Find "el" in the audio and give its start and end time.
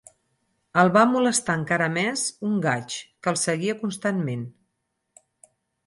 0.83-0.89, 3.35-3.41